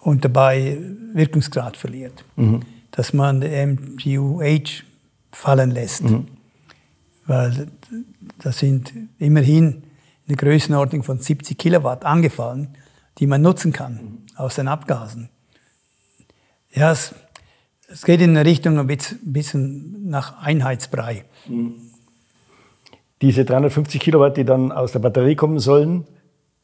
[0.00, 0.78] und dabei
[1.12, 2.24] Wirkungsgrad verliert.
[2.36, 2.62] Mhm.
[2.92, 4.84] Dass man MGUH
[5.32, 6.04] fallen lässt.
[6.04, 6.28] Mhm.
[7.26, 7.68] Weil
[8.38, 9.82] das sind immerhin
[10.26, 12.68] eine Größenordnung von 70 Kilowatt angefallen,
[13.18, 14.26] die man nutzen kann mhm.
[14.36, 15.28] aus den Abgasen.
[16.72, 17.14] Ja, es,
[17.88, 21.24] es geht in eine Richtung ein bisschen nach Einheitsbrei.
[23.22, 26.04] Diese 350 Kilowatt, die dann aus der Batterie kommen sollen,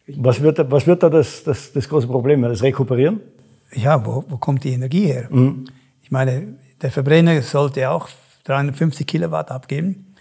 [0.07, 2.43] was wird, was wird da das, das, das große Problem?
[2.43, 3.21] Das Rekuperieren?
[3.73, 5.29] Ja, wo, wo kommt die Energie her?
[5.31, 5.67] Mhm.
[6.03, 8.09] Ich meine, der Verbrenner sollte auch
[8.45, 10.15] 350 Kilowatt abgeben,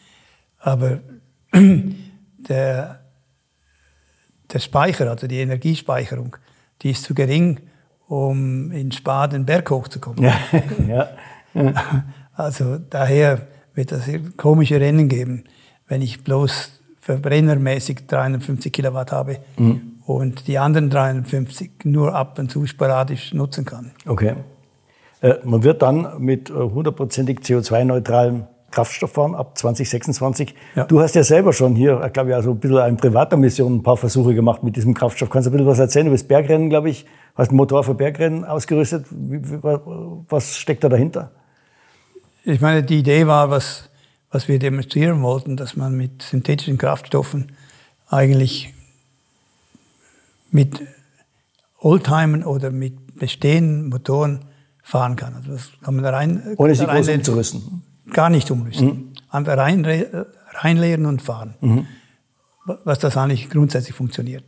[0.59, 0.99] aber
[1.53, 3.01] der,
[4.53, 6.37] der Speicher, also die Energiespeicherung,
[6.83, 7.59] die ist zu gering,
[8.11, 10.21] um in Spa den Berg hochzukommen.
[10.21, 10.35] Ja,
[11.53, 12.03] ja.
[12.33, 14.03] Also daher wird es
[14.35, 15.45] komische Rennen geben,
[15.87, 19.93] wenn ich bloß verbrennermäßig 350 Kilowatt habe mhm.
[20.05, 23.91] und die anderen 350 nur ab und zu sporadisch nutzen kann.
[24.05, 24.35] Okay.
[25.21, 30.55] Äh, man wird dann mit äh, hundertprozentig CO2-neutralem Kraftstoff fahren ab 2026.
[30.75, 30.85] Ja.
[30.85, 33.83] Du hast ja selber schon hier, glaube ich, also ein bisschen in privater Mission ein
[33.83, 35.29] paar Versuche gemacht mit diesem Kraftstoff.
[35.29, 37.05] Kannst du ein bisschen was erzählen über das Bergrennen, glaube ich?
[37.35, 39.05] Hast einen Motor für Bergrennen ausgerüstet.
[39.11, 41.31] Was steckt da dahinter?
[42.43, 43.91] Ich meine, die Idee war, was
[44.31, 47.51] was wir demonstrieren wollten, dass man mit synthetischen Kraftstoffen
[48.09, 48.73] eigentlich
[50.49, 50.81] mit
[51.77, 54.45] Oldtimern oder mit bestehenden Motoren
[54.81, 55.35] fahren kann.
[55.35, 57.83] Also das kann man rein, Ohne sie groß umzurüsten?
[58.11, 58.87] Gar nicht umrüsten.
[58.87, 59.13] Mhm.
[59.29, 59.85] Einfach rein,
[60.53, 61.55] reinleeren und fahren.
[61.61, 61.87] Mhm.
[62.83, 64.43] Was das eigentlich grundsätzlich funktioniert.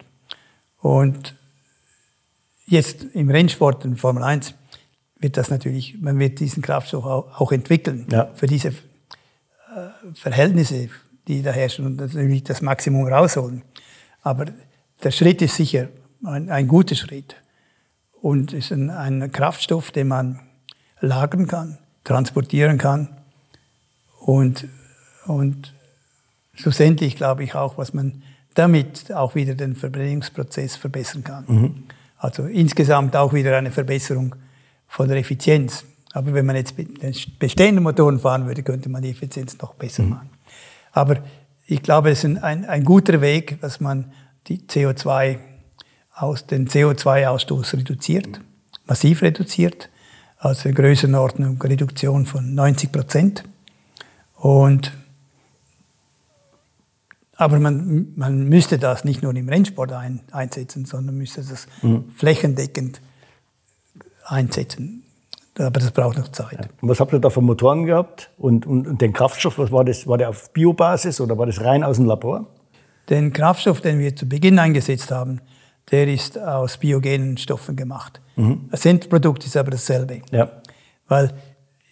[0.79, 1.33] Und
[2.65, 4.53] jetzt im Rennsport, in Formel 1,
[5.19, 8.29] wird das natürlich, man wird diesen Kraftstoff auch, auch entwickeln ja.
[8.35, 8.73] für diese
[10.13, 10.89] Verhältnisse,
[11.27, 13.63] die da herrschen und natürlich das Maximum rausholen.
[14.21, 14.45] Aber
[15.03, 15.87] der Schritt ist sicher
[16.23, 17.35] ein, ein guter Schritt
[18.21, 20.41] und ist ein, ein Kraftstoff, den man
[20.99, 23.22] lagern kann, transportieren kann
[24.25, 24.67] und,
[25.25, 25.73] und
[26.53, 31.45] schlussendlich glaube ich auch, was man damit auch wieder den Verbrennungsprozess verbessern kann.
[31.47, 31.83] Mhm.
[32.17, 34.35] Also insgesamt auch wieder eine Verbesserung
[34.87, 35.83] von der Effizienz.
[36.13, 39.73] Aber wenn man jetzt mit den bestehenden Motoren fahren würde, könnte man die Effizienz noch
[39.73, 40.09] besser mhm.
[40.09, 40.29] machen.
[40.93, 41.17] Aber
[41.65, 44.13] ich glaube, es ist ein, ein guter Weg, dass man
[44.47, 45.39] die CO2
[46.13, 48.39] aus, den CO2-Ausstoß reduziert,
[48.85, 49.89] massiv reduziert,
[50.37, 53.43] also in Größenordnung Reduktion von 90 Prozent.
[54.43, 54.91] Und
[57.37, 62.11] aber man, man müsste das nicht nur im Rennsport ein, einsetzen, sondern müsste das mhm.
[62.13, 63.01] flächendeckend
[64.25, 65.03] einsetzen.
[65.57, 66.59] Aber das braucht noch Zeit.
[66.59, 66.67] Ja.
[66.81, 68.31] was habt ihr da für Motoren gehabt?
[68.37, 70.07] Und, und, und, den Kraftstoff, was war das?
[70.07, 72.45] War der auf Biobasis oder war das rein aus dem Labor?
[73.09, 75.39] Den Kraftstoff, den wir zu Beginn eingesetzt haben,
[75.89, 78.19] der ist aus biogenen Stoffen gemacht.
[78.35, 78.67] Mhm.
[78.69, 80.21] Das Endprodukt ist aber dasselbe.
[80.31, 80.51] Ja.
[81.07, 81.33] Weil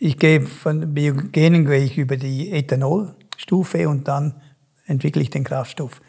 [0.03, 4.33] ich gehe von biogenen gehe ich über die Ethanolstufe und dann
[4.87, 6.01] entwickle ich den Kraftstoff.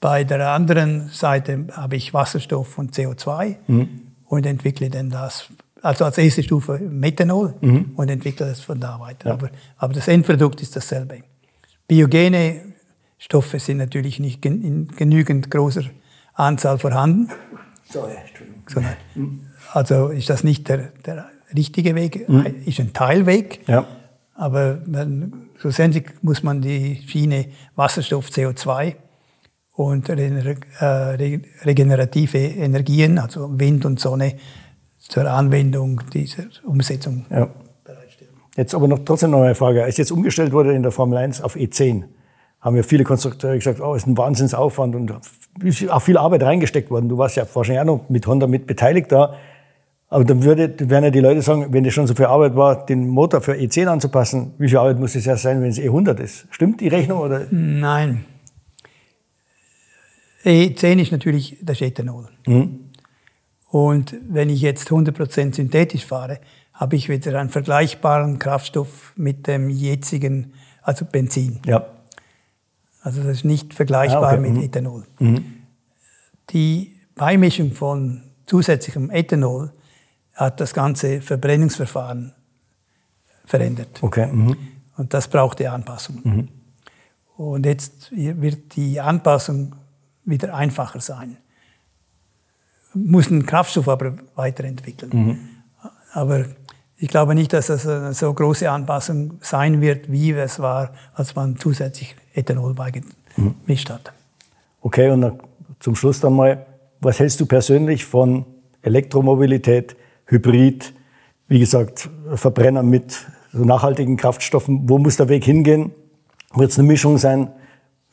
[0.00, 3.88] Bei der anderen Seite habe ich Wasserstoff und CO2 mhm.
[4.26, 5.48] und entwickle dann das
[5.80, 7.92] also als erste Stufe Methanol mhm.
[7.96, 9.30] und entwickelt es von da weiter.
[9.30, 9.34] Ja.
[9.34, 11.22] Aber, aber das Endprodukt ist dasselbe.
[11.86, 12.74] Biogene
[13.16, 15.84] Stoffe sind natürlich nicht in genügend großer
[16.34, 17.30] Anzahl vorhanden.
[17.88, 19.40] Sorry, Entschuldigung.
[19.72, 22.46] Also ist das nicht der, der richtige Weg, mhm.
[22.64, 23.60] ist ein Teilweg.
[23.66, 23.86] Ja.
[24.34, 28.94] Aber man, schlussendlich muss man die Schiene Wasserstoff, CO2
[29.74, 34.34] und äh, regenerative Energien, also Wind und Sonne,
[34.98, 37.48] zur Anwendung dieser Umsetzung ja.
[37.84, 38.32] bereitstellen.
[38.56, 39.84] Jetzt aber noch trotzdem noch eine Frage.
[39.84, 42.04] Als jetzt umgestellt wurde in der Formel 1 auf E10,
[42.60, 45.14] haben ja viele Konstrukteure gesagt, oh, ist ein Wahnsinnsaufwand und
[45.62, 47.08] ist auch viel Arbeit reingesteckt worden.
[47.08, 49.34] Du warst ja wahrscheinlich auch noch mit Honda mit beteiligt da.
[50.10, 52.86] Aber dann würde, werden ja die Leute sagen, wenn das schon so viel Arbeit war,
[52.86, 56.18] den Motor für E10 anzupassen, wie viel Arbeit muss es ja sein, wenn es E100
[56.20, 56.46] ist?
[56.50, 57.20] Stimmt die Rechnung?
[57.20, 57.46] Oder?
[57.50, 58.24] Nein.
[60.44, 62.28] E10 ist natürlich das Ethanol.
[62.46, 62.88] Mhm.
[63.70, 66.40] Und wenn ich jetzt 100% synthetisch fahre,
[66.72, 71.60] habe ich wieder einen vergleichbaren Kraftstoff mit dem jetzigen, also Benzin.
[71.66, 71.86] Ja.
[73.02, 74.40] Also das ist nicht vergleichbar ah, okay.
[74.40, 74.62] mit mhm.
[74.62, 75.04] Ethanol.
[75.18, 75.44] Mhm.
[76.50, 79.72] Die Beimischung von zusätzlichem Ethanol
[80.38, 82.32] hat das ganze Verbrennungsverfahren
[83.44, 84.02] verändert.
[84.02, 84.26] Okay.
[84.26, 84.56] Mhm.
[84.96, 86.20] Und das brauchte Anpassung.
[86.24, 86.48] Mhm.
[87.36, 89.74] Und jetzt wird die Anpassung
[90.24, 91.38] wieder einfacher sein
[92.94, 95.10] muss einen Kraftstoff aber weiterentwickeln.
[95.12, 95.38] Mhm.
[96.12, 96.44] Aber
[96.96, 101.34] ich glaube nicht, dass das eine so große Anpassung sein wird, wie es war, als
[101.34, 104.12] man zusätzlich Ethanol beigemischt hat.
[104.80, 105.40] Okay, und
[105.80, 106.66] zum Schluss dann mal,
[107.00, 108.44] was hältst du persönlich von
[108.82, 109.96] Elektromobilität,
[110.28, 110.92] Hybrid,
[111.48, 114.88] wie gesagt, Verbrenner mit so nachhaltigen Kraftstoffen?
[114.88, 115.92] Wo muss der Weg hingehen?
[116.54, 117.50] Wird es eine Mischung sein?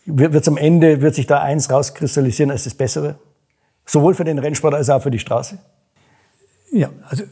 [0.06, 3.20] Wird es am Ende, wird sich da eins rauskristallisieren als das Bessere?
[3.86, 5.60] Sowohl für den Rennsport als auch für die Straße?
[6.72, 7.24] Ja, also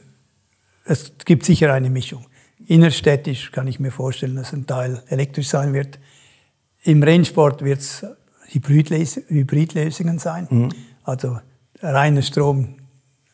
[0.86, 2.26] es gibt sicher eine Mischung.
[2.66, 6.00] Innerstädtisch kann ich mir vorstellen, dass ein Teil elektrisch sein wird.
[6.84, 8.06] Im Rennsport wird es
[8.48, 10.48] Hybridlösungen sein.
[10.50, 10.70] Mhm.
[11.04, 11.40] Also
[11.82, 12.76] reiner Strom,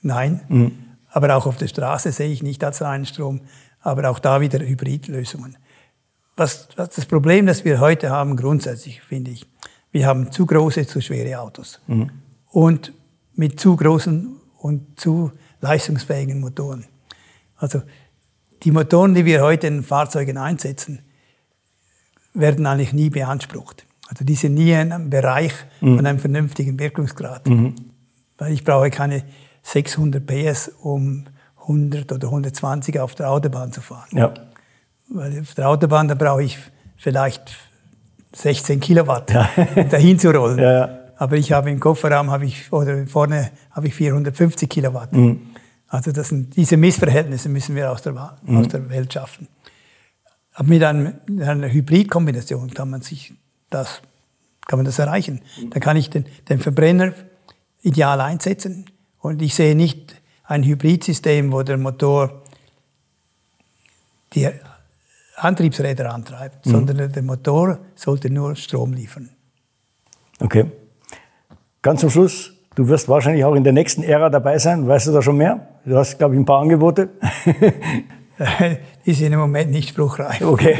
[0.02, 0.42] nein.
[0.48, 0.72] Mhm.
[1.10, 3.41] Aber auch auf der Straße sehe ich nicht als reinen Strom.
[3.82, 5.58] Aber auch da wieder Hybridlösungen.
[6.36, 9.45] Was, was das Problem, das wir heute haben, grundsätzlich finde ich,
[9.91, 11.80] wir haben zu große, zu schwere Autos.
[11.88, 12.12] Mhm.
[12.52, 12.93] Und
[13.36, 16.86] mit zu großen und zu leistungsfähigen Motoren.
[17.56, 17.82] Also
[18.63, 21.00] die Motoren, die wir heute in Fahrzeugen einsetzen,
[22.34, 23.86] werden eigentlich nie beansprucht.
[24.08, 25.98] Also die sind nie in einem Bereich mhm.
[25.98, 27.48] von einem vernünftigen Wirkungsgrad.
[27.48, 27.76] Mhm.
[28.38, 29.24] Weil ich brauche keine
[29.63, 31.26] 600 PS, um
[31.62, 34.10] 100 oder 120 auf der Autobahn zu fahren.
[34.12, 34.34] Ja.
[35.10, 36.58] Weil auf der Autobahn, da brauche ich
[36.98, 37.56] vielleicht
[38.34, 39.50] 16 Kilowatt, ja.
[39.76, 40.60] um dahin zu rollen.
[40.60, 41.00] Ja, ja.
[41.17, 45.12] Aber ich habe im Kofferraum habe ich, oder vorne habe ich 450 Kilowatt.
[45.12, 45.41] Mhm.
[45.89, 48.58] Also das sind, diese Missverhältnisse müssen wir aus der, mhm.
[48.58, 49.50] aus der Welt schaffen.
[50.54, 53.34] Aber mit einem, einer Hybridkombination kann man sich
[53.69, 54.02] das,
[54.65, 55.41] kann man das erreichen.
[55.72, 57.12] Da kann ich den, den Verbrenner
[57.82, 58.86] ideal einsetzen
[59.20, 62.42] und ich sehe nicht ein Hybridsystem, wo der Motor
[64.34, 64.50] die
[65.36, 66.72] Antriebsräder antreibt, mhm.
[66.72, 69.30] sondern der Motor sollte nur Strom liefern.
[70.40, 70.66] Okay.
[71.82, 74.88] Ganz zum Schluss, du wirst wahrscheinlich auch in der nächsten Ära dabei sein.
[74.88, 75.68] Weißt du da schon mehr?
[75.86, 77.10] Du hast, glaube ich, ein paar Angebote.
[79.06, 80.42] Die sind im Moment nicht spruchreif.
[80.42, 80.78] Okay,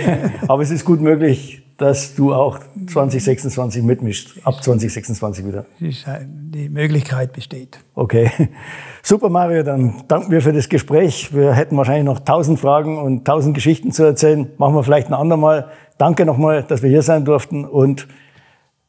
[0.47, 5.65] aber es ist gut möglich, dass du auch 2026 mitmischst, ab 2026 wieder.
[5.79, 7.79] Die Möglichkeit besteht.
[7.95, 8.29] Okay,
[9.01, 11.33] super Mario, dann danken wir für das Gespräch.
[11.33, 14.51] Wir hätten wahrscheinlich noch tausend Fragen und tausend Geschichten zu erzählen.
[14.57, 15.71] Machen wir vielleicht ein andermal.
[15.97, 18.07] Danke nochmal, dass wir hier sein durften und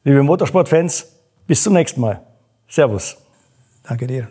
[0.03, 1.12] liebe Motorsportfans,
[1.46, 2.20] bis zum nächsten Mal.
[2.68, 3.16] Servus.
[3.85, 4.29] Danke dir.